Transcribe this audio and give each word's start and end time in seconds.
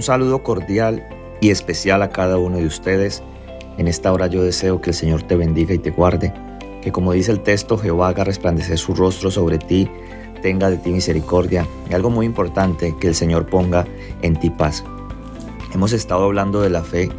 Un 0.00 0.04
saludo 0.04 0.42
cordial 0.42 1.06
y 1.42 1.50
especial 1.50 2.00
a 2.00 2.08
cada 2.08 2.38
uno 2.38 2.56
de 2.56 2.64
ustedes. 2.64 3.22
En 3.76 3.86
esta 3.86 4.10
hora 4.10 4.28
yo 4.28 4.42
deseo 4.42 4.80
que 4.80 4.88
el 4.88 4.96
Señor 4.96 5.24
te 5.24 5.36
bendiga 5.36 5.74
y 5.74 5.78
te 5.78 5.90
guarde, 5.90 6.32
que 6.80 6.90
como 6.90 7.12
dice 7.12 7.32
el 7.32 7.40
texto, 7.40 7.76
Jehová 7.76 8.08
haga 8.08 8.24
resplandecer 8.24 8.78
su 8.78 8.94
rostro 8.94 9.30
sobre 9.30 9.58
ti, 9.58 9.90
tenga 10.40 10.70
de 10.70 10.78
ti 10.78 10.88
misericordia 10.88 11.66
y 11.90 11.92
algo 11.92 12.08
muy 12.08 12.24
importante, 12.24 12.96
que 12.98 13.08
el 13.08 13.14
Señor 13.14 13.44
ponga 13.44 13.86
en 14.22 14.40
ti 14.40 14.48
paz. 14.48 14.82
Hemos 15.74 15.92
estado 15.92 16.24
hablando 16.24 16.62
de 16.62 16.70
la 16.70 16.82
fe 16.82 17.10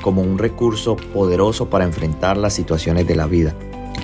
como 0.00 0.22
un 0.22 0.38
recurso 0.38 0.94
poderoso 0.94 1.68
para 1.68 1.86
enfrentar 1.86 2.36
las 2.36 2.52
situaciones 2.52 3.08
de 3.08 3.16
la 3.16 3.26
vida, 3.26 3.52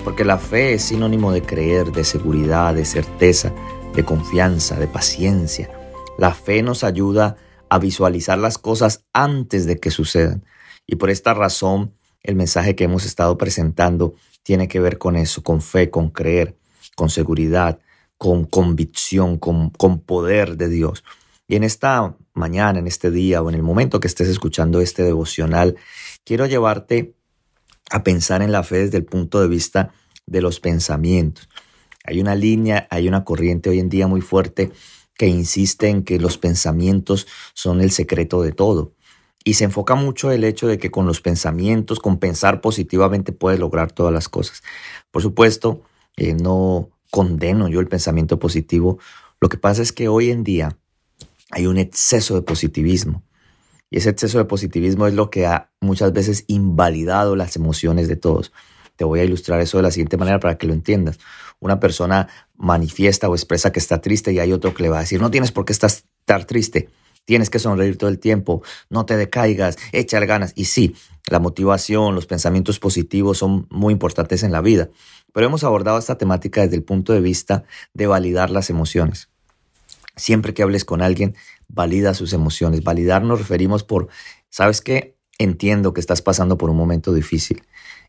porque 0.03 0.25
la 0.25 0.39
fe 0.39 0.75
es 0.75 0.83
sinónimo 0.83 1.31
de 1.31 1.43
creer, 1.43 1.93
de 1.93 2.03
seguridad, 2.03 2.75
de 2.75 2.85
certeza, 2.85 3.53
de 3.95 4.05
confianza, 4.05 4.75
de 4.75 4.89
paciencia. 4.89 5.71
La 6.19 6.35
fe 6.35 6.65
nos 6.65 6.83
ayuda 6.83 7.27
a 7.27 7.37
visualizar 7.79 8.39
las 8.39 8.59
cosas 8.59 9.05
antes 9.13 9.67
de 9.67 9.79
que 9.79 9.91
sucedan. 9.91 10.45
Y 10.87 10.97
por 10.97 11.11
esta 11.11 11.35
razón, 11.35 11.95
el 12.23 12.37
mensaje 12.37 12.75
que 12.75 12.85
hemos 12.85 13.05
estado 13.05 13.37
presentando 13.37 14.15
tiene 14.43 14.69
que 14.69 14.81
ver 14.81 14.99
con 14.99 15.17
eso, 15.17 15.43
con 15.43 15.61
fe, 15.61 15.91
con 15.91 16.11
creer, 16.11 16.57
con 16.97 17.11
seguridad, 17.11 17.79
con 18.19 18.45
convicción, 18.45 19.39
con, 19.39 19.71
con 19.71 20.01
poder 20.01 20.57
de 20.57 20.69
Dios. 20.69 21.05
Y 21.47 21.57
en 21.57 21.65
esta 21.65 22.17
mañana, 22.33 22.79
en 22.79 22.87
este 22.87 23.11
día 23.11 23.43
o 23.43 23.49
en 23.49 23.55
el 23.55 23.63
momento 23.63 24.01
que 24.01 24.09
estés 24.09 24.29
escuchando 24.29 24.81
este 24.81 25.03
devocional, 25.03 25.77
quiero 26.25 26.47
llevarte 26.47 27.15
a 27.91 28.03
pensar 28.03 28.43
en 28.43 28.53
la 28.53 28.63
fe 28.63 28.79
desde 28.79 28.99
el 28.99 29.05
punto 29.05 29.41
de 29.41 29.49
vista 29.49 29.93
de 30.27 30.41
los 30.41 30.61
pensamientos. 30.61 31.49
Hay 32.05 32.21
una 32.21 32.35
línea, 32.35 32.87
hay 32.91 33.09
una 33.09 33.25
corriente 33.25 33.71
hoy 33.71 33.79
en 33.79 33.89
día 33.89 34.07
muy 34.07 34.21
fuerte 34.21 34.73
que 35.17 35.27
insiste 35.27 35.89
en 35.89 36.03
que 36.03 36.19
los 36.19 36.39
pensamientos 36.39 37.27
son 37.55 37.81
el 37.81 37.91
secreto 37.91 38.43
de 38.43 38.53
todo. 38.53 38.95
Y 39.45 39.55
se 39.55 39.65
enfoca 39.65 39.95
mucho 39.95 40.31
el 40.31 40.43
hecho 40.45 40.67
de 40.67 40.79
que 40.79 40.91
con 40.91 41.07
los 41.07 41.21
pensamientos, 41.21 42.01
con 42.01 42.19
pensar 42.19 42.61
positivamente, 42.61 43.33
puedes 43.33 43.61
lograr 43.61 43.93
todas 43.93 44.13
las 44.13 44.29
cosas. 44.29 44.63
Por 45.11 45.23
supuesto, 45.23 45.83
eh, 46.17 46.35
no 46.35 46.91
condeno 47.11 47.69
yo 47.69 47.81
el 47.81 47.89
pensamiento 47.89 48.39
positivo. 48.39 48.99
Lo 49.41 49.49
que 49.49 49.59
pasa 49.59 49.83
es 49.83 49.93
que 49.93 50.09
hoy 50.09 50.31
en 50.31 50.45
día 50.45 50.79
hay 51.51 51.67
un 51.67 51.79
exceso 51.79 52.35
de 52.35 52.43
positivismo. 52.43 53.23
Y 53.91 53.99
ese 53.99 54.11
exceso 54.11 54.39
de 54.39 54.47
positivismo 54.47 55.07
es 55.07 55.15
lo 55.15 55.31
que 55.31 55.47
ha 55.47 55.71
muchas 55.81 56.13
veces 56.13 56.45
invalidado 56.49 57.37
las 57.37 57.55
emociones 57.55 58.09
de 58.09 58.17
todos. 58.17 58.53
Te 58.97 59.05
voy 59.05 59.21
a 59.21 59.25
ilustrar 59.25 59.61
eso 59.61 59.79
de 59.79 59.83
la 59.83 59.91
siguiente 59.91 60.17
manera 60.17 60.39
para 60.39 60.57
que 60.57 60.67
lo 60.67 60.73
entiendas. 60.73 61.19
Una 61.61 61.81
persona 61.81 62.29
manifiesta 62.57 63.29
o 63.29 63.35
expresa 63.35 63.73
que 63.73 63.81
está 63.81 64.01
triste 64.01 64.33
y 64.33 64.39
hay 64.39 64.53
otro 64.53 64.75
que 64.75 64.83
le 64.83 64.89
va 64.89 64.99
a 64.99 65.01
decir, 65.01 65.21
no 65.21 65.31
tienes 65.31 65.51
por 65.51 65.65
qué 65.65 65.73
estar 65.73 66.45
triste, 66.47 66.89
tienes 67.25 67.51
que 67.51 67.59
sonreír 67.59 67.97
todo 67.97 68.11
el 68.11 68.19
tiempo, 68.19 68.63
no 68.91 69.07
te 69.07 69.17
decaigas, 69.17 69.79
echar 69.93 70.27
ganas. 70.27 70.53
Y 70.55 70.67
sí, 70.67 70.95
la 71.29 71.41
motivación, 71.41 72.15
los 72.15 72.27
pensamientos 72.27 72.79
positivos 72.79 73.39
son 73.39 73.67
muy 73.71 73.93
importantes 73.93 74.43
en 74.43 74.53
la 74.53 74.61
vida, 74.61 74.91
pero 75.33 75.47
hemos 75.47 75.65
abordado 75.65 75.99
esta 75.99 76.19
temática 76.19 76.63
desde 76.63 76.77
el 76.77 76.85
punto 76.85 77.13
de 77.13 77.21
vista 77.21 77.65
de 77.95 78.07
validar 78.07 78.51
las 78.51 78.71
emociones. 78.71 79.29
Siempre 80.17 80.55
que 80.55 80.63
hables 80.63 80.85
con 80.85 81.03
alguien, 81.03 81.35
valida 81.67 82.15
sus 82.15 82.33
emociones. 82.33 82.85
Validar 82.85 83.25
nos 83.25 83.41
referimos 83.41 83.83
por, 83.83 84.09
¿sabes 84.49 84.81
qué? 84.81 85.17
Entiendo 85.39 85.93
que 85.93 86.01
estás 86.01 86.23
pasando 86.23 86.57
por 86.57 86.71
un 86.71 86.77
momento 86.77 87.13
difícil 87.13 87.65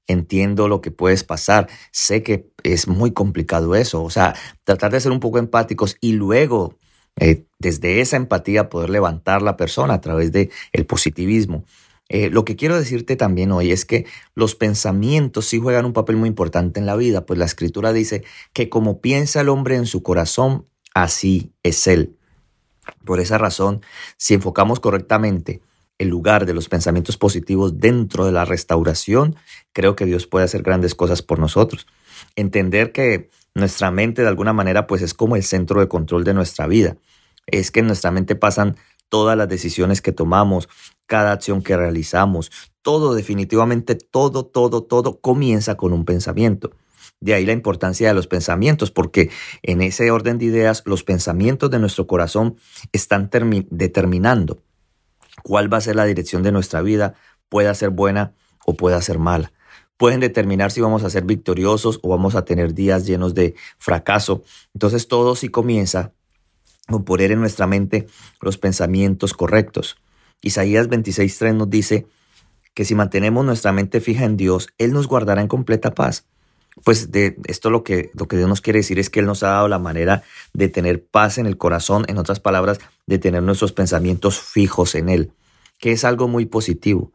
entiendo 0.08 0.68
lo 0.68 0.82
que 0.82 0.92
puedes 0.92 1.24
pasar, 1.24 1.68
sé 1.92 2.24
que 2.24 2.50
es 2.64 2.88
muy 2.88 3.12
complicado 3.12 3.76
eso, 3.76 4.04
o 4.04 4.10
sea, 4.10 4.36
tratar 4.64 4.92
de 4.92 5.00
ser 5.00 5.12
un 5.12 5.20
poco 5.20 5.40
empáticos 5.40 5.98
y 6.02 6.14
luego 6.14 6.76
eh, 7.18 7.46
desde 7.60 8.02
esa 8.02 8.18
empatía 8.18 8.70
poder 8.70 8.90
levantar 8.90 9.42
la 9.42 9.58
persona 9.58 9.96
a 9.96 10.02
través 10.02 10.32
del 10.32 10.52
el 10.74 10.86
positivismo. 10.86 11.64
Eh, 12.08 12.30
lo 12.30 12.46
que 12.46 12.56
quiero 12.56 12.78
decirte 12.78 13.16
también 13.16 13.52
hoy 13.52 13.72
es 13.72 13.84
que 13.84 14.06
los 14.36 14.54
pensamientos 14.54 15.46
sí 15.48 15.60
juegan 15.60 15.86
un 15.86 15.94
papel 15.94 16.18
muy 16.18 16.30
importante 16.30 16.80
en 16.80 16.86
la 16.86 16.96
vida, 16.96 17.26
pues 17.26 17.40
la 17.40 17.46
escritura 17.46 17.94
dice 17.94 18.24
que 18.54 18.70
como 18.70 19.02
piensa 19.02 19.42
el 19.42 19.50
hombre 19.50 19.76
en 19.76 19.88
su 19.88 20.04
corazón, 20.04 20.68
así 20.94 21.52
es 21.64 21.88
él. 21.88 22.16
Por 23.04 23.20
esa 23.20 23.40
razón, 23.40 23.82
si 24.18 24.36
enfocamos 24.36 24.80
correctamente 24.80 25.62
el 25.98 26.10
lugar 26.10 26.46
de 26.46 26.54
los 26.54 26.70
pensamientos 26.70 27.18
positivos 27.18 27.80
dentro 27.80 28.26
de 28.26 28.32
la 28.32 28.46
restauración, 28.46 29.36
creo 29.74 29.96
que 29.96 30.06
Dios 30.06 30.28
puede 30.28 30.46
hacer 30.46 30.62
grandes 30.62 30.96
cosas 30.96 31.22
por 31.22 31.40
nosotros. 31.40 31.88
Entender 32.36 32.92
que 32.92 33.30
nuestra 33.54 33.92
mente 33.92 34.22
de 34.22 34.28
alguna 34.28 34.54
manera 34.54 34.88
pues 34.88 35.02
es 35.02 35.14
como 35.14 35.36
el 35.36 35.44
centro 35.44 35.80
de 35.80 35.88
control 35.88 36.24
de 36.24 36.34
nuestra 36.34 36.68
vida. 36.68 36.98
Es 37.48 37.72
que 37.72 37.80
en 37.80 37.88
nuestra 37.88 38.12
mente 38.12 38.36
pasan 38.36 38.76
todas 39.10 39.38
las 39.38 39.48
decisiones 39.48 40.02
que 40.02 40.12
tomamos, 40.12 40.68
cada 41.06 41.32
acción 41.32 41.62
que 41.62 41.78
realizamos, 41.78 42.52
todo 42.82 43.14
definitivamente, 43.14 43.96
todo, 43.96 44.46
todo, 44.46 44.84
todo 44.84 45.20
comienza 45.22 45.76
con 45.78 45.94
un 45.94 46.06
pensamiento. 46.06 46.72
De 47.22 47.34
ahí 47.34 47.46
la 47.46 47.54
importancia 47.54 48.10
de 48.10 48.14
los 48.14 48.28
pensamientos, 48.28 48.92
porque 48.92 49.30
en 49.64 49.82
ese 49.82 50.12
orden 50.12 50.38
de 50.38 50.46
ideas 50.46 50.84
los 50.86 51.04
pensamientos 51.04 51.72
de 51.72 51.80
nuestro 51.80 52.08
corazón 52.08 52.58
están 52.92 53.30
determinando 53.70 54.65
cuál 55.46 55.72
va 55.72 55.78
a 55.78 55.82
ser 55.82 55.96
la 55.96 56.06
dirección 56.06 56.42
de 56.42 56.52
nuestra 56.52 56.82
vida, 56.82 57.14
pueda 57.50 57.72
ser 57.76 57.92
buena 57.92 58.34
o 58.66 58.74
pueda 58.74 59.00
ser 59.04 59.20
mala. 59.20 59.54
Pueden 59.96 60.20
determinar 60.20 60.72
si 60.72 60.82
vamos 60.82 61.04
a 61.04 61.12
ser 61.12 61.24
victoriosos 61.24 62.00
o 62.02 62.10
vamos 62.10 62.34
a 62.34 62.46
tener 62.46 62.74
días 62.74 63.06
llenos 63.06 63.36
de 63.36 63.54
fracaso. 63.78 64.42
Entonces 64.74 65.08
todo 65.08 65.36
sí 65.36 65.50
comienza 65.50 66.14
con 66.88 67.06
poner 67.06 67.32
en 67.32 67.42
nuestra 67.42 67.68
mente 67.68 68.08
los 68.42 68.58
pensamientos 68.58 69.36
correctos. 69.36 69.98
Isaías 70.42 70.90
26.3 70.90 71.54
nos 71.54 71.70
dice 71.70 72.08
que 72.74 72.84
si 72.84 72.96
mantenemos 72.96 73.46
nuestra 73.46 73.72
mente 73.72 74.02
fija 74.02 74.26
en 74.26 74.38
Dios, 74.38 74.70
Él 74.80 74.94
nos 74.94 75.08
guardará 75.08 75.42
en 75.42 75.48
completa 75.48 75.94
paz. 75.94 76.26
Pues 76.84 77.12
de 77.12 77.38
esto 77.48 77.70
lo 77.70 77.84
que, 77.84 78.12
lo 78.14 78.28
que 78.28 78.36
Dios 78.36 78.50
nos 78.50 78.62
quiere 78.62 78.80
decir 78.80 79.00
es 79.00 79.10
que 79.10 79.22
Él 79.22 79.26
nos 79.26 79.44
ha 79.44 79.50
dado 79.50 79.68
la 79.68 79.80
manera 79.80 80.24
de 80.54 80.68
tener 80.68 81.06
paz 81.06 81.38
en 81.38 81.46
el 81.46 81.58
corazón, 81.58 82.06
en 82.08 82.18
otras 82.18 82.40
palabras, 82.40 82.80
de 83.08 83.18
tener 83.18 83.44
nuestros 83.44 83.72
pensamientos 83.72 84.40
fijos 84.40 84.96
en 84.96 85.10
Él, 85.10 85.32
que 85.80 85.92
es 85.94 86.04
algo 86.04 86.28
muy 86.28 86.46
positivo. 86.46 87.14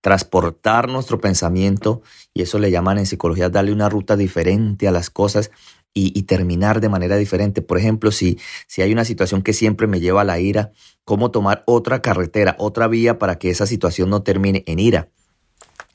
Transportar 0.00 0.88
nuestro 0.88 1.20
pensamiento, 1.20 2.00
y 2.32 2.42
eso 2.42 2.58
le 2.58 2.70
llaman 2.70 2.98
en 2.98 3.06
psicología 3.06 3.50
darle 3.50 3.72
una 3.72 3.88
ruta 3.88 4.16
diferente 4.16 4.88
a 4.88 4.92
las 4.92 5.10
cosas 5.10 5.50
y, 5.92 6.22
terminar 6.24 6.80
de 6.80 6.90
manera 6.90 7.16
diferente. 7.16 7.62
Por 7.62 7.78
ejemplo, 7.78 8.12
si, 8.12 8.38
si 8.66 8.82
hay 8.82 8.92
una 8.92 9.06
situación 9.06 9.40
que 9.42 9.54
siempre 9.54 9.86
me 9.86 9.98
lleva 9.98 10.20
a 10.20 10.24
la 10.24 10.38
ira, 10.38 10.72
¿cómo 11.04 11.30
tomar 11.30 11.64
otra 11.66 12.02
carretera, 12.02 12.54
otra 12.58 12.86
vía 12.86 13.18
para 13.18 13.38
que 13.38 13.48
esa 13.48 13.66
situación 13.66 14.10
no 14.10 14.22
termine 14.22 14.62
en 14.66 14.78
ira? 14.78 15.08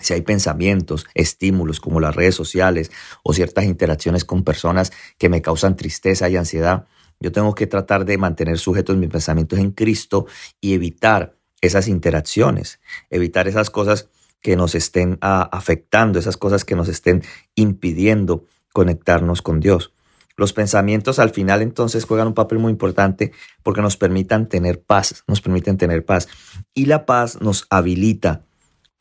Si 0.01 0.13
hay 0.13 0.22
pensamientos, 0.22 1.06
estímulos 1.13 1.79
como 1.79 2.00
las 2.00 2.16
redes 2.16 2.35
sociales 2.35 2.91
o 3.23 3.34
ciertas 3.34 3.66
interacciones 3.66 4.25
con 4.25 4.44
personas 4.44 4.91
que 5.17 5.29
me 5.29 5.41
causan 5.41 5.75
tristeza 5.75 6.29
y 6.29 6.38
ansiedad, 6.38 6.85
yo 7.19 7.31
tengo 7.31 7.53
que 7.53 7.67
tratar 7.67 8.06
de 8.06 8.17
mantener 8.17 8.57
sujetos 8.57 8.97
mis 8.97 9.09
pensamientos 9.09 9.59
en 9.59 9.72
Cristo 9.72 10.25
y 10.59 10.73
evitar 10.73 11.35
esas 11.61 11.88
interacciones, 11.88 12.79
evitar 13.09 13.47
esas 13.47 13.69
cosas 13.69 14.09
que 14.41 14.56
nos 14.56 14.73
estén 14.73 15.19
ah, 15.22 15.47
afectando, 15.51 16.17
esas 16.17 16.35
cosas 16.35 16.66
que 16.66 16.75
nos 16.75 16.88
estén 16.88 17.22
impidiendo 17.56 18.45
conectarnos 18.73 19.41
con 19.44 19.59
Dios. 19.59 19.94
Los 20.35 20.53
pensamientos 20.53 21.19
al 21.19 21.29
final 21.29 21.61
entonces 21.61 22.06
juegan 22.06 22.28
un 22.28 22.34
papel 22.34 22.57
muy 22.57 22.72
importante 22.72 23.31
porque 23.61 23.81
nos 23.81 23.97
permitan 23.97 24.50
tener 24.50 24.81
paz, 24.81 25.23
nos 25.28 25.41
permiten 25.41 25.78
tener 25.78 26.03
paz. 26.03 26.28
Y 26.73 26.85
la 26.85 27.06
paz 27.06 27.40
nos 27.41 27.67
habilita 27.69 28.45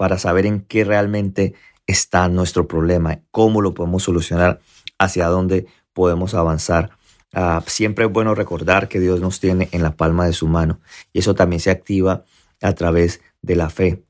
para 0.00 0.16
saber 0.16 0.46
en 0.46 0.62
qué 0.62 0.82
realmente 0.82 1.52
está 1.86 2.26
nuestro 2.30 2.66
problema, 2.66 3.20
cómo 3.30 3.60
lo 3.60 3.74
podemos 3.74 4.02
solucionar, 4.02 4.62
hacia 4.98 5.26
dónde 5.26 5.66
podemos 5.92 6.32
avanzar. 6.32 6.92
Ah, 7.34 7.62
siempre 7.66 8.06
es 8.06 8.10
bueno 8.10 8.34
recordar 8.34 8.88
que 8.88 8.98
Dios 8.98 9.20
nos 9.20 9.40
tiene 9.40 9.68
en 9.72 9.82
la 9.82 9.96
palma 9.98 10.24
de 10.24 10.32
su 10.32 10.48
mano 10.48 10.80
y 11.12 11.18
eso 11.18 11.34
también 11.34 11.60
se 11.60 11.70
activa 11.70 12.24
a 12.62 12.72
través 12.72 13.20
de 13.42 13.56
la 13.56 13.68
fe. 13.68 14.02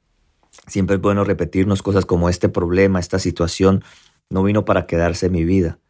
Siempre 0.68 0.94
es 0.94 1.02
bueno 1.02 1.24
repetirnos 1.24 1.82
cosas 1.82 2.06
como 2.06 2.28
este 2.28 2.48
problema, 2.48 3.00
esta 3.00 3.18
situación 3.18 3.82
no 4.28 4.44
vino 4.44 4.64
para 4.64 4.86
quedarse 4.86 5.26
en 5.26 5.32
mi 5.32 5.42
vida. 5.42 5.80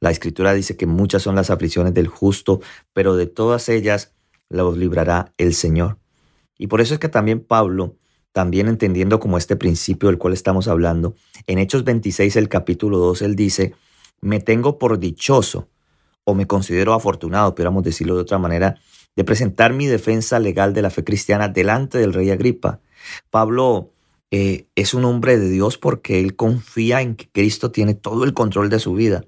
La 0.00 0.10
escritura 0.10 0.54
dice 0.54 0.78
que 0.78 0.86
muchas 0.86 1.20
son 1.20 1.34
las 1.34 1.50
aflicciones 1.50 1.92
del 1.92 2.06
justo, 2.06 2.62
pero 2.94 3.16
de 3.16 3.26
todas 3.26 3.68
ellas 3.68 4.14
los 4.48 4.78
librará 4.78 5.34
el 5.36 5.52
Señor. 5.52 5.98
Y 6.56 6.68
por 6.68 6.80
eso 6.80 6.94
es 6.94 7.00
que 7.00 7.10
también 7.10 7.40
Pablo 7.40 7.96
también 8.32 8.68
entendiendo 8.68 9.20
como 9.20 9.38
este 9.38 9.56
principio 9.56 10.08
del 10.08 10.18
cual 10.18 10.32
estamos 10.32 10.68
hablando, 10.68 11.14
en 11.46 11.58
Hechos 11.58 11.84
26, 11.84 12.36
el 12.36 12.48
capítulo 12.48 12.98
2, 12.98 13.22
él 13.22 13.36
dice, 13.36 13.74
me 14.20 14.40
tengo 14.40 14.78
por 14.78 14.98
dichoso 14.98 15.68
o 16.24 16.34
me 16.34 16.46
considero 16.46 16.94
afortunado, 16.94 17.54
podríamos 17.54 17.82
decirlo 17.82 18.14
de 18.14 18.22
otra 18.22 18.38
manera, 18.38 18.76
de 19.16 19.24
presentar 19.24 19.72
mi 19.72 19.86
defensa 19.86 20.38
legal 20.38 20.72
de 20.72 20.82
la 20.82 20.90
fe 20.90 21.04
cristiana 21.04 21.48
delante 21.48 21.98
del 21.98 22.14
rey 22.14 22.30
Agripa. 22.30 22.80
Pablo 23.30 23.90
eh, 24.30 24.66
es 24.74 24.94
un 24.94 25.04
hombre 25.04 25.38
de 25.38 25.50
Dios 25.50 25.76
porque 25.76 26.20
él 26.20 26.36
confía 26.36 27.02
en 27.02 27.16
que 27.16 27.28
Cristo 27.30 27.70
tiene 27.70 27.94
todo 27.94 28.24
el 28.24 28.32
control 28.32 28.70
de 28.70 28.78
su 28.78 28.94
vida. 28.94 29.24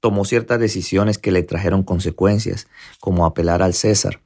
Tomó 0.00 0.24
ciertas 0.24 0.60
decisiones 0.60 1.18
que 1.18 1.32
le 1.32 1.42
trajeron 1.42 1.82
consecuencias, 1.82 2.68
como 3.00 3.26
apelar 3.26 3.62
al 3.62 3.74
César. 3.74 4.20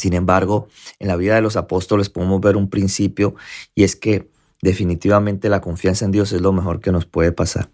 Sin 0.00 0.14
embargo, 0.14 0.66
en 0.98 1.08
la 1.08 1.16
vida 1.16 1.34
de 1.34 1.42
los 1.42 1.56
apóstoles 1.56 2.08
podemos 2.08 2.40
ver 2.40 2.56
un 2.56 2.70
principio 2.70 3.34
y 3.74 3.84
es 3.84 3.96
que 3.96 4.30
definitivamente 4.62 5.50
la 5.50 5.60
confianza 5.60 6.06
en 6.06 6.10
Dios 6.10 6.32
es 6.32 6.40
lo 6.40 6.54
mejor 6.54 6.80
que 6.80 6.90
nos 6.90 7.04
puede 7.04 7.32
pasar. 7.32 7.68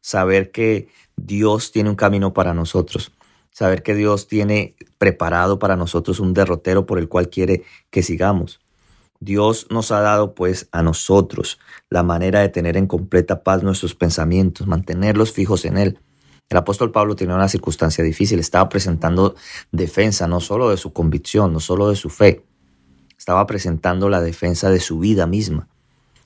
Saber 0.00 0.52
que 0.52 0.88
Dios 1.16 1.72
tiene 1.72 1.90
un 1.90 1.96
camino 1.96 2.32
para 2.32 2.54
nosotros. 2.54 3.12
Saber 3.50 3.82
que 3.82 3.94
Dios 3.94 4.26
tiene 4.26 4.74
preparado 4.96 5.58
para 5.58 5.76
nosotros 5.76 6.18
un 6.18 6.32
derrotero 6.32 6.86
por 6.86 6.98
el 6.98 7.10
cual 7.10 7.28
quiere 7.28 7.64
que 7.90 8.02
sigamos. 8.02 8.58
Dios 9.20 9.66
nos 9.68 9.92
ha 9.92 10.00
dado 10.00 10.34
pues 10.34 10.68
a 10.72 10.82
nosotros 10.82 11.58
la 11.90 12.02
manera 12.02 12.40
de 12.40 12.48
tener 12.48 12.78
en 12.78 12.86
completa 12.86 13.42
paz 13.42 13.62
nuestros 13.62 13.94
pensamientos, 13.94 14.66
mantenerlos 14.66 15.30
fijos 15.30 15.66
en 15.66 15.76
Él. 15.76 15.98
El 16.48 16.56
apóstol 16.56 16.92
Pablo 16.92 17.16
tenía 17.16 17.34
una 17.34 17.48
circunstancia 17.48 18.04
difícil, 18.04 18.38
estaba 18.38 18.68
presentando 18.68 19.34
defensa 19.72 20.28
no 20.28 20.40
solo 20.40 20.70
de 20.70 20.76
su 20.76 20.92
convicción, 20.92 21.52
no 21.52 21.60
solo 21.60 21.88
de 21.88 21.96
su 21.96 22.08
fe, 22.08 22.44
estaba 23.18 23.46
presentando 23.46 24.08
la 24.08 24.20
defensa 24.20 24.70
de 24.70 24.78
su 24.78 24.98
vida 24.98 25.26
misma, 25.26 25.68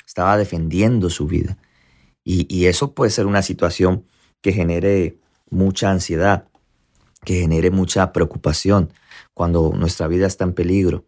estaba 0.06 0.36
defendiendo 0.36 1.08
su 1.08 1.26
vida. 1.26 1.56
Y, 2.22 2.46
y 2.54 2.66
eso 2.66 2.92
puede 2.92 3.10
ser 3.10 3.26
una 3.26 3.42
situación 3.42 4.04
que 4.42 4.52
genere 4.52 5.18
mucha 5.48 5.90
ansiedad, 5.90 6.48
que 7.24 7.40
genere 7.40 7.70
mucha 7.70 8.12
preocupación 8.12 8.92
cuando 9.32 9.72
nuestra 9.74 10.06
vida 10.06 10.26
está 10.26 10.44
en 10.44 10.52
peligro. 10.52 11.06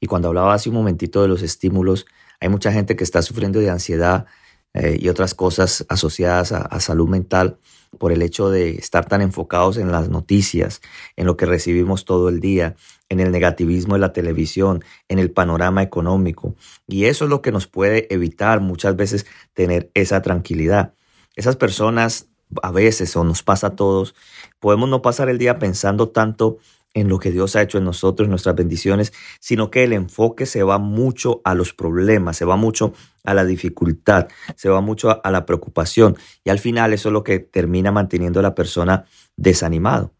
Y 0.00 0.06
cuando 0.06 0.28
hablaba 0.28 0.54
hace 0.54 0.68
un 0.68 0.74
momentito 0.74 1.22
de 1.22 1.28
los 1.28 1.42
estímulos, 1.42 2.06
hay 2.40 2.48
mucha 2.48 2.72
gente 2.72 2.96
que 2.96 3.04
está 3.04 3.22
sufriendo 3.22 3.58
de 3.60 3.70
ansiedad 3.70 4.26
eh, 4.74 4.98
y 5.00 5.08
otras 5.08 5.34
cosas 5.34 5.84
asociadas 5.88 6.52
a, 6.52 6.80
salud 6.80 7.08
mental 7.08 7.58
por 7.98 8.12
el 8.12 8.22
hecho 8.22 8.50
de 8.50 8.70
estar 8.76 9.04
tan 9.06 9.20
enfocados 9.20 9.76
en 9.78 9.90
las 9.90 10.08
noticias, 10.08 10.80
en 11.16 11.26
lo 11.26 11.36
que 11.36 11.44
recibimos 11.44 12.04
todo 12.04 12.28
el 12.28 12.38
día, 12.38 12.76
en 13.08 13.18
el 13.18 13.32
negativismo 13.32 13.94
de 13.94 14.00
la 14.00 14.12
televisión, 14.12 14.84
en 15.08 15.18
el 15.18 15.32
panorama 15.32 15.82
económico. 15.82 16.54
Y 16.86 17.06
eso 17.06 17.24
es 17.24 17.30
lo 17.30 17.42
que 17.42 17.50
nos 17.50 17.66
puede 17.66 18.12
evitar 18.14 18.60
muchas 18.60 18.94
veces 18.94 19.26
tener 19.54 19.90
esa 19.94 20.22
tranquilidad. 20.22 20.94
Esas 21.34 21.56
personas 21.56 22.28
a 22.62 22.70
veces, 22.70 23.16
o 23.16 23.24
nos 23.24 23.42
pasa 23.42 23.68
a 23.68 23.76
todos, 23.76 24.14
podemos 24.58 24.88
no 24.88 25.02
pasar 25.02 25.28
el 25.28 25.38
día 25.38 25.58
pensando 25.58 26.08
tanto 26.08 26.58
en 26.94 27.08
lo 27.08 27.18
que 27.18 27.30
Dios 27.30 27.54
ha 27.56 27.62
hecho 27.62 27.78
en 27.78 27.84
nosotros, 27.84 28.28
nuestras 28.28 28.56
bendiciones, 28.56 29.12
sino 29.40 29.70
que 29.70 29.84
el 29.84 29.92
enfoque 29.92 30.46
se 30.46 30.62
va 30.62 30.78
mucho 30.78 31.40
a 31.44 31.54
los 31.54 31.72
problemas, 31.72 32.36
se 32.36 32.44
va 32.44 32.56
mucho 32.56 32.92
a 33.24 33.34
la 33.34 33.44
dificultad, 33.44 34.28
se 34.56 34.68
va 34.68 34.80
mucho 34.80 35.20
a 35.22 35.30
la 35.30 35.46
preocupación 35.46 36.16
y 36.44 36.50
al 36.50 36.58
final 36.58 36.92
eso 36.92 37.08
es 37.08 37.12
lo 37.12 37.22
que 37.22 37.38
termina 37.38 37.92
manteniendo 37.92 38.40
a 38.40 38.42
la 38.42 38.54
persona 38.54 39.04
desanimado. 39.36 40.12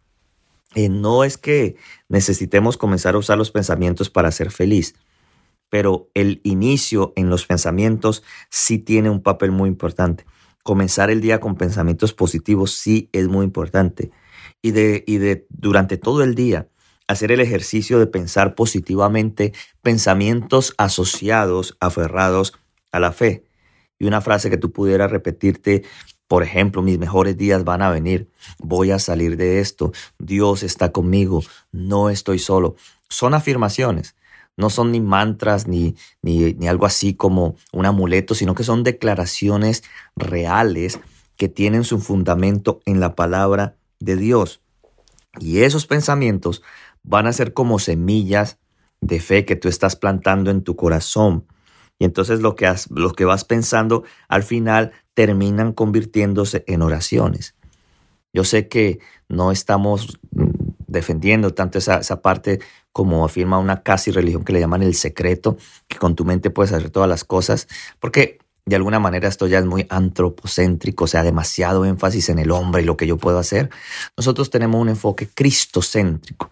Eh, 0.77 0.89
no 0.89 1.25
es 1.25 1.37
que 1.37 1.77
necesitemos 2.09 2.77
comenzar 2.77 3.17
a 3.17 3.19
usar 3.19 3.37
los 3.37 3.51
pensamientos 3.51 4.09
para 4.09 4.31
ser 4.31 4.53
feliz, 4.53 4.95
pero 5.69 6.09
el 6.15 6.41
inicio 6.45 7.13
en 7.17 7.31
los 7.31 7.47
pensamientos 7.47 8.23
sí 8.51 8.79
tiene 8.79 9.11
un 9.11 9.23
papel 9.23 9.51
muy 9.51 9.69
importante. 9.69 10.25
Comenzar 10.63 11.11
el 11.11 11.21
día 11.21 11.41
con 11.41 11.57
pensamientos 11.57 12.13
positivos 12.13 12.73
sí 12.73 13.09
es 13.13 13.27
muy 13.27 13.45
importante 13.45 14.13
y 14.63 14.73
de, 14.73 15.05
y 15.07 15.19
de 15.19 15.47
durante 15.49 15.97
todo 15.97 16.23
el 16.23 16.35
día 16.35 16.69
hacer 17.11 17.33
el 17.33 17.41
ejercicio 17.41 17.99
de 17.99 18.07
pensar 18.07 18.55
positivamente 18.55 19.53
pensamientos 19.83 20.75
asociados, 20.79 21.77
aferrados 21.81 22.53
a 22.93 23.01
la 23.01 23.11
fe. 23.11 23.45
Y 23.99 24.07
una 24.07 24.21
frase 24.21 24.49
que 24.49 24.57
tú 24.57 24.71
pudieras 24.71 25.11
repetirte, 25.11 25.83
por 26.29 26.45
ejemplo, 26.45 26.83
mis 26.83 27.01
mejores 27.01 27.37
días 27.37 27.65
van 27.65 27.83
a 27.83 27.91
venir, 27.91 28.31
voy 28.59 28.93
a 28.93 29.01
salir 29.01 29.37
de 29.37 29.59
esto, 29.59 29.93
Dios 30.21 30.63
está 30.63 30.93
conmigo, 30.93 31.43
no 31.73 32.11
estoy 32.11 32.39
solo. 32.39 32.77
Son 33.09 33.35
afirmaciones, 33.35 34.15
no 34.57 34.71
son 34.71 34.93
ni 34.93 35.01
mantras 35.01 35.67
ni, 35.67 35.97
ni, 36.23 36.55
ni 36.55 36.69
algo 36.69 36.87
así 36.87 37.15
como 37.15 37.57
un 37.73 37.87
amuleto, 37.87 38.37
sino 38.37 38.55
que 38.55 38.63
son 38.63 38.85
declaraciones 38.85 39.83
reales 40.15 41.01
que 41.37 41.49
tienen 41.49 41.83
su 41.83 41.99
fundamento 41.99 42.81
en 42.85 43.01
la 43.01 43.17
palabra 43.17 43.80
de 44.01 44.17
Dios. 44.17 44.61
Y 45.39 45.61
esos 45.61 45.87
pensamientos 45.87 46.63
van 47.03 47.27
a 47.27 47.33
ser 47.33 47.53
como 47.53 47.79
semillas 47.79 48.59
de 49.01 49.21
fe 49.21 49.45
que 49.45 49.57
tú 49.57 49.69
estás 49.69 49.97
plantando 49.97 50.51
en 50.51 50.63
tu 50.63 50.77
corazón. 50.77 51.47
Y 51.99 52.05
entonces 52.05 52.41
lo 52.41 52.57
que, 52.57 52.67
has, 52.67 52.91
lo 52.91 53.13
que 53.13 53.25
vas 53.25 53.45
pensando 53.45 54.05
al 54.29 54.43
final 54.43 54.93
terminan 55.15 55.73
convirtiéndose 55.73 56.65
en 56.67 56.83
oraciones. 56.83 57.55
Yo 58.33 58.45
sé 58.45 58.69
que 58.69 59.01
no 59.29 59.53
estamos 59.53 60.19
defendiendo 60.87 61.53
tanto 61.55 61.79
esa, 61.79 61.99
esa, 61.99 62.23
parte 62.23 62.61
como 62.93 63.25
afirma 63.25 63.59
una 63.59 63.83
casi 63.83 64.11
religión 64.11 64.45
que 64.45 64.53
le 64.53 64.61
llaman 64.61 64.83
el 64.83 64.95
secreto, 64.95 65.57
que 65.89 65.99
con 65.99 66.17
tu 66.17 66.25
mente 66.25 66.51
puedes 66.51 66.73
hacer 66.73 66.91
todas 66.91 67.09
las 67.09 67.25
cosas, 67.25 67.69
porque 67.99 68.39
de 68.67 68.77
alguna 68.77 69.01
manera 69.01 69.29
esto 69.29 69.47
ya 69.47 69.59
es 69.59 69.67
muy 69.67 69.87
antropocéntrico, 69.89 71.05
o 71.05 71.07
sea, 71.07 71.23
demasiado 71.23 71.85
énfasis 71.85 72.29
en 72.29 72.39
el 72.39 72.51
hombre 72.51 72.83
y 72.83 72.85
lo 72.85 72.97
que 72.97 73.07
yo 73.07 73.17
puedo 73.17 73.39
hacer. 73.39 73.71
Nosotros 74.17 74.51
tenemos 74.51 74.81
un 74.81 74.89
enfoque 74.89 75.29
cristocéntrico. 75.29 76.51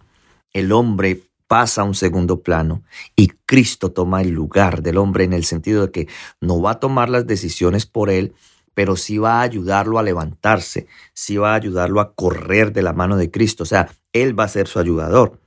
El 0.51 0.71
hombre 0.71 1.23
pasa 1.47 1.81
a 1.81 1.85
un 1.85 1.95
segundo 1.95 2.41
plano 2.41 2.83
y 3.15 3.29
Cristo 3.45 3.91
toma 3.91 4.21
el 4.21 4.29
lugar 4.29 4.83
del 4.83 4.97
hombre 4.97 5.23
en 5.23 5.33
el 5.33 5.45
sentido 5.45 5.87
de 5.87 5.91
que 5.91 6.07
no 6.41 6.61
va 6.61 6.71
a 6.71 6.79
tomar 6.79 7.09
las 7.09 7.25
decisiones 7.25 7.85
por 7.85 8.09
él, 8.09 8.35
pero 8.73 8.95
sí 8.95 9.17
va 9.17 9.39
a 9.39 9.41
ayudarlo 9.41 9.97
a 9.97 10.03
levantarse, 10.03 10.87
sí 11.13 11.37
va 11.37 11.53
a 11.53 11.55
ayudarlo 11.55 12.01
a 12.01 12.13
correr 12.13 12.71
de 12.71 12.83
la 12.83 12.93
mano 12.93 13.17
de 13.17 13.31
Cristo, 13.31 13.63
o 13.63 13.65
sea, 13.65 13.89
él 14.13 14.39
va 14.39 14.43
a 14.43 14.49
ser 14.49 14.67
su 14.67 14.79
ayudador. 14.79 15.39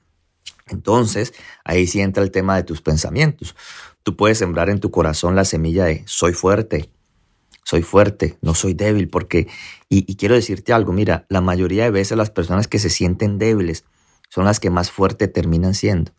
Entonces, 0.66 1.34
ahí 1.64 1.86
sí 1.86 2.00
entra 2.00 2.22
el 2.22 2.30
tema 2.30 2.56
de 2.56 2.62
tus 2.64 2.82
pensamientos. 2.82 3.54
Tú 4.02 4.16
puedes 4.16 4.38
sembrar 4.38 4.69
en 4.69 4.81
tu 4.81 4.90
corazón 4.90 5.37
la 5.37 5.44
semilla 5.44 5.84
de 5.84 6.02
soy 6.06 6.32
fuerte, 6.32 6.90
soy 7.64 7.82
fuerte, 7.82 8.38
no 8.43 8.54
soy 8.54 8.75
débil, 8.75 9.08
porque, 9.08 9.49
y, 9.88 10.16
quiero 10.16 10.34
decirte 10.34 10.72
algo, 10.72 10.93
mira, 10.93 11.26
la 11.28 11.40
mayoría 11.40 11.84
de 11.84 11.90
veces 11.90 12.19
las 12.19 12.31
personas 12.31 12.66
que 12.66 12.78
se 12.78 12.90
sienten 12.90 13.38
débiles 13.38 13.84
son 14.28 14.44
las 14.44 14.58
que 14.58 14.70
más 14.70 14.90
fuerte 14.90 15.28
terminan 15.28 15.75
siendo. 15.75 16.12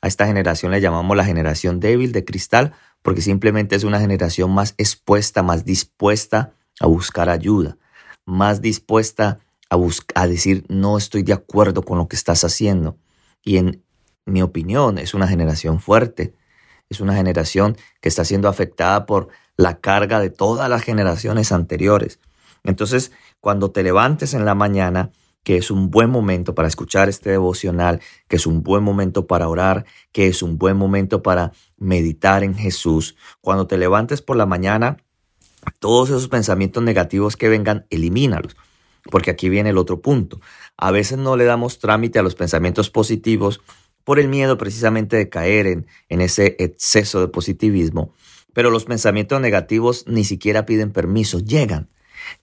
A 0.00 0.08
esta 0.08 0.26
generación 0.26 0.72
le 0.72 0.80
llamamos 0.80 1.16
la 1.16 1.24
generación 1.24 1.78
débil 1.78 2.12
de 2.12 2.24
cristal, 2.24 2.72
porque 3.02 3.20
simplemente 3.20 3.76
es 3.76 3.84
una 3.84 4.00
generación 4.00 4.50
más 4.50 4.74
expuesta, 4.78 5.42
más 5.42 5.64
dispuesta 5.64 6.54
a 6.80 6.86
buscar 6.86 7.28
ayuda, 7.28 7.76
más 8.24 8.62
dispuesta 8.62 9.40
a, 9.68 9.76
a 10.14 10.26
decir 10.26 10.64
no 10.68 10.96
estoy 10.96 11.22
de 11.22 11.32
acuerdo 11.32 11.82
con 11.82 11.98
lo 11.98 12.08
que 12.08 12.16
estás 12.16 12.44
haciendo. 12.44 12.96
Y 13.44 13.58
en 13.58 13.84
mi 14.24 14.40
opinión 14.42 14.98
es 14.98 15.14
una 15.14 15.28
generación 15.28 15.80
fuerte, 15.80 16.34
es 16.92 17.00
una 17.00 17.14
generación 17.14 17.76
que 18.00 18.08
está 18.08 18.24
siendo 18.24 18.48
afectada 18.48 19.06
por 19.06 19.28
la 19.56 19.80
carga 19.80 20.20
de 20.20 20.30
todas 20.30 20.68
las 20.68 20.82
generaciones 20.82 21.52
anteriores. 21.52 22.20
Entonces, 22.64 23.12
cuando 23.40 23.70
te 23.70 23.82
levantes 23.82 24.34
en 24.34 24.44
la 24.44 24.54
mañana, 24.54 25.10
que 25.42 25.56
es 25.56 25.70
un 25.70 25.90
buen 25.90 26.10
momento 26.10 26.54
para 26.54 26.68
escuchar 26.68 27.08
este 27.08 27.30
devocional, 27.30 28.00
que 28.28 28.36
es 28.36 28.46
un 28.46 28.62
buen 28.62 28.84
momento 28.84 29.26
para 29.26 29.48
orar, 29.48 29.84
que 30.12 30.28
es 30.28 30.42
un 30.42 30.56
buen 30.58 30.76
momento 30.76 31.22
para 31.22 31.52
meditar 31.76 32.44
en 32.44 32.54
Jesús. 32.54 33.16
Cuando 33.40 33.66
te 33.66 33.76
levantes 33.76 34.22
por 34.22 34.36
la 34.36 34.46
mañana, 34.46 34.98
todos 35.80 36.10
esos 36.10 36.28
pensamientos 36.28 36.82
negativos 36.82 37.36
que 37.36 37.48
vengan, 37.48 37.86
elimínalos. 37.90 38.56
Porque 39.10 39.32
aquí 39.32 39.48
viene 39.48 39.70
el 39.70 39.78
otro 39.78 40.00
punto. 40.00 40.40
A 40.76 40.92
veces 40.92 41.18
no 41.18 41.36
le 41.36 41.44
damos 41.44 41.80
trámite 41.80 42.20
a 42.20 42.22
los 42.22 42.36
pensamientos 42.36 42.88
positivos 42.88 43.60
por 44.04 44.18
el 44.18 44.28
miedo 44.28 44.58
precisamente 44.58 45.16
de 45.16 45.28
caer 45.28 45.66
en, 45.66 45.86
ese 46.08 46.56
exceso 46.58 47.20
de 47.20 47.28
positivismo. 47.28 48.14
Pero 48.52 48.70
los 48.70 48.84
pensamientos 48.84 49.40
negativos 49.40 50.04
ni 50.06 50.24
siquiera 50.24 50.66
piden 50.66 50.92
permiso, 50.92 51.38
llegan. 51.38 51.88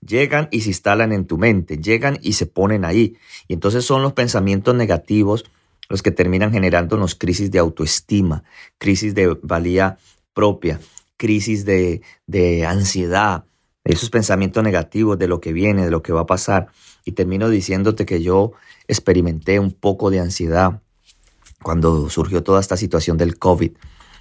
Llegan 0.05 0.49
y 0.51 0.61
se 0.61 0.69
instalan 0.69 1.11
en 1.11 1.25
tu 1.25 1.37
mente, 1.37 1.77
llegan 1.77 2.19
y 2.21 2.33
se 2.33 2.45
ponen 2.45 2.85
ahí. 2.85 3.17
Y 3.47 3.53
entonces 3.53 3.85
son 3.85 4.01
los 4.01 4.13
pensamientos 4.13 4.75
negativos 4.75 5.45
los 5.87 6.03
que 6.03 6.11
terminan 6.11 6.51
generándonos 6.51 7.15
crisis 7.15 7.49
de 7.51 7.59
autoestima, 7.59 8.43
crisis 8.77 9.15
de 9.15 9.35
valía 9.41 9.97
propia, 10.33 10.79
crisis 11.17 11.65
de, 11.65 12.01
de 12.27 12.65
ansiedad, 12.65 13.45
esos 13.83 14.09
pensamientos 14.11 14.63
negativos 14.63 15.17
de 15.17 15.27
lo 15.27 15.41
que 15.41 15.51
viene, 15.51 15.85
de 15.85 15.91
lo 15.91 16.03
que 16.03 16.13
va 16.13 16.21
a 16.21 16.25
pasar. 16.27 16.67
Y 17.05 17.13
termino 17.13 17.49
diciéndote 17.49 18.05
que 18.05 18.21
yo 18.21 18.51
experimenté 18.87 19.59
un 19.59 19.71
poco 19.71 20.11
de 20.11 20.19
ansiedad 20.19 20.81
cuando 21.61 22.09
surgió 22.09 22.43
toda 22.43 22.59
esta 22.59 22.77
situación 22.77 23.17
del 23.17 23.37
COVID, 23.37 23.71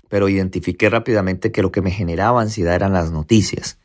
pero 0.08 0.28
identifiqué 0.28 0.90
rápidamente 0.90 1.52
que 1.52 1.62
lo 1.62 1.70
que 1.70 1.82
me 1.82 1.90
generaba 1.90 2.40
ansiedad 2.40 2.74
eran 2.74 2.92
las 2.92 3.10
noticias. 3.10 3.78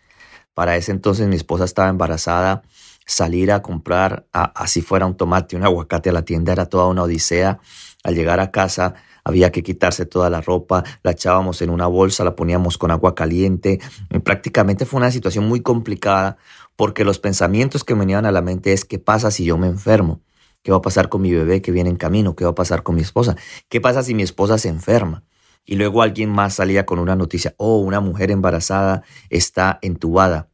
Para 0.53 0.75
ese 0.75 0.91
entonces 0.91 1.27
mi 1.27 1.35
esposa 1.35 1.65
estaba 1.65 1.89
embarazada, 1.89 2.63
salir 3.05 3.51
a 3.51 3.61
comprar, 3.61 4.27
así 4.31 4.81
fuera 4.81 5.05
un 5.05 5.17
tomate, 5.17 5.55
un 5.55 5.63
aguacate 5.63 6.09
a 6.09 6.13
la 6.13 6.23
tienda 6.23 6.53
era 6.53 6.67
toda 6.67 6.87
una 6.87 7.03
odisea. 7.03 7.59
Al 8.03 8.15
llegar 8.15 8.39
a 8.39 8.51
casa 8.51 8.95
había 9.23 9.51
que 9.51 9.63
quitarse 9.63 10.05
toda 10.05 10.29
la 10.29 10.41
ropa, 10.41 10.83
la 11.03 11.11
echábamos 11.11 11.61
en 11.61 11.69
una 11.69 11.87
bolsa, 11.87 12.23
la 12.23 12.35
poníamos 12.35 12.77
con 12.77 12.91
agua 12.91 13.15
caliente. 13.15 13.79
prácticamente 14.23 14.85
fue 14.85 14.99
una 14.99 15.11
situación 15.11 15.47
muy 15.47 15.61
complicada 15.61 16.37
porque 16.75 17.05
los 17.05 17.19
pensamientos 17.19 17.83
que 17.83 17.93
venían 17.93 18.25
a 18.25 18.31
la 18.31 18.41
mente 18.41 18.73
es 18.73 18.85
qué 18.85 18.99
pasa 18.99 19.31
si 19.31 19.45
yo 19.45 19.57
me 19.57 19.67
enfermo, 19.67 20.21
¿Qué 20.63 20.71
va 20.71 20.77
a 20.77 20.81
pasar 20.81 21.09
con 21.09 21.21
mi 21.21 21.31
bebé 21.31 21.61
que 21.61 21.71
viene 21.71 21.89
en 21.89 21.97
camino? 21.97 22.35
¿Qué 22.35 22.45
va 22.45 22.51
a 22.51 22.55
pasar 22.55 22.83
con 22.83 22.95
mi 22.95 23.01
esposa? 23.01 23.35
¿Qué 23.69 23.81
pasa 23.81 24.01
si 24.01 24.15
mi 24.15 24.23
esposa 24.23 24.57
se 24.57 24.69
enferma? 24.69 25.23
Y 25.65 25.75
luego 25.75 26.01
alguien 26.01 26.29
más 26.29 26.55
salía 26.55 26.85
con 26.85 26.99
una 26.99 27.15
noticia, 27.15 27.53
oh, 27.57 27.77
una 27.77 27.99
mujer 27.99 28.31
embarazada 28.31 29.03
está 29.29 29.79
entubada. 29.81 30.49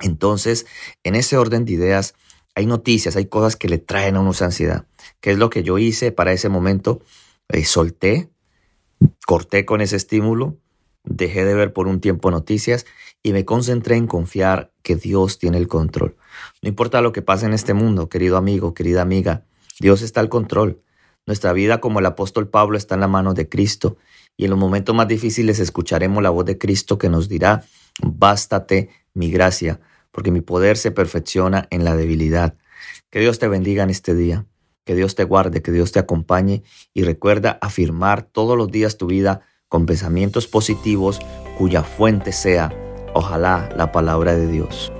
Entonces, 0.00 0.66
en 1.02 1.14
ese 1.14 1.36
orden 1.36 1.64
de 1.64 1.72
ideas, 1.72 2.14
hay 2.54 2.66
noticias, 2.66 3.16
hay 3.16 3.26
cosas 3.26 3.56
que 3.56 3.68
le 3.68 3.78
traen 3.78 4.16
a 4.16 4.20
uno 4.20 4.32
ansiedad. 4.40 4.86
¿Qué 5.20 5.30
es 5.30 5.38
lo 5.38 5.50
que 5.50 5.62
yo 5.62 5.78
hice 5.78 6.10
para 6.12 6.32
ese 6.32 6.48
momento? 6.48 7.00
Eh, 7.48 7.64
solté, 7.64 8.30
corté 9.26 9.64
con 9.64 9.80
ese 9.80 9.96
estímulo, 9.96 10.56
dejé 11.04 11.44
de 11.44 11.54
ver 11.54 11.72
por 11.72 11.86
un 11.86 12.00
tiempo 12.00 12.30
noticias 12.30 12.86
y 13.22 13.32
me 13.32 13.44
concentré 13.44 13.96
en 13.96 14.08
confiar 14.08 14.72
que 14.82 14.96
Dios 14.96 15.38
tiene 15.38 15.58
el 15.58 15.68
control. 15.68 16.16
No 16.62 16.68
importa 16.68 17.00
lo 17.00 17.12
que 17.12 17.22
pase 17.22 17.46
en 17.46 17.52
este 17.52 17.74
mundo, 17.74 18.08
querido 18.08 18.36
amigo, 18.36 18.74
querida 18.74 19.02
amiga, 19.02 19.44
Dios 19.80 20.02
está 20.02 20.20
al 20.20 20.28
control. 20.28 20.82
Nuestra 21.26 21.52
vida, 21.52 21.80
como 21.80 21.98
el 22.00 22.06
apóstol 22.06 22.48
Pablo, 22.48 22.78
está 22.78 22.94
en 22.94 23.02
la 23.02 23.08
mano 23.08 23.34
de 23.34 23.48
Cristo 23.48 23.98
y 24.36 24.44
en 24.44 24.50
los 24.50 24.58
momentos 24.58 24.94
más 24.94 25.08
difíciles 25.08 25.58
escucharemos 25.58 26.22
la 26.22 26.30
voz 26.30 26.44
de 26.46 26.58
Cristo 26.58 26.96
que 26.96 27.08
nos 27.08 27.28
dirá, 27.28 27.64
bástate 28.02 28.88
mi 29.12 29.30
gracia, 29.30 29.80
porque 30.10 30.30
mi 30.30 30.40
poder 30.40 30.76
se 30.76 30.90
perfecciona 30.90 31.66
en 31.70 31.84
la 31.84 31.96
debilidad. 31.96 32.56
Que 33.10 33.20
Dios 33.20 33.38
te 33.38 33.48
bendiga 33.48 33.82
en 33.82 33.90
este 33.90 34.14
día, 34.14 34.46
que 34.84 34.94
Dios 34.94 35.14
te 35.14 35.24
guarde, 35.24 35.60
que 35.60 35.72
Dios 35.72 35.92
te 35.92 35.98
acompañe 35.98 36.62
y 36.94 37.02
recuerda 37.02 37.58
afirmar 37.60 38.22
todos 38.22 38.56
los 38.56 38.70
días 38.70 38.96
tu 38.96 39.06
vida 39.06 39.42
con 39.68 39.86
pensamientos 39.86 40.46
positivos 40.46 41.20
cuya 41.58 41.82
fuente 41.82 42.32
sea, 42.32 42.72
ojalá, 43.14 43.68
la 43.76 43.92
palabra 43.92 44.34
de 44.34 44.46
Dios. 44.46 44.90